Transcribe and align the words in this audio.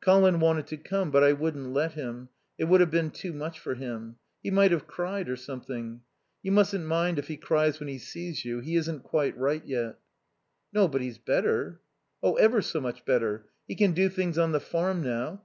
"Colin 0.00 0.40
wanted 0.40 0.66
to 0.66 0.76
come, 0.76 1.12
but 1.12 1.22
I 1.22 1.32
wouldn't 1.32 1.72
let 1.72 1.92
him. 1.92 2.28
It 2.58 2.64
would 2.64 2.80
have 2.80 2.90
been 2.90 3.12
too 3.12 3.32
much 3.32 3.60
for 3.60 3.76
him. 3.76 4.16
He 4.42 4.50
might 4.50 4.72
have 4.72 4.88
cried 4.88 5.28
or 5.28 5.36
something... 5.36 6.00
You 6.42 6.50
mustn't 6.50 6.84
mind 6.86 7.20
if 7.20 7.28
he 7.28 7.36
cries 7.36 7.78
when 7.78 7.88
he 7.88 7.98
sees 7.98 8.44
you. 8.44 8.58
He 8.58 8.74
isn't 8.74 9.04
quite 9.04 9.36
right 9.38 9.64
yet." 9.64 10.00
"No, 10.72 10.88
but 10.88 11.02
he's 11.02 11.18
better." 11.18 11.80
"Ever 12.24 12.62
so 12.62 12.80
much 12.80 13.04
better. 13.04 13.46
He 13.68 13.76
can 13.76 13.92
do 13.92 14.08
things 14.08 14.38
on 14.38 14.50
the 14.50 14.58
farm 14.58 15.04
now. 15.04 15.34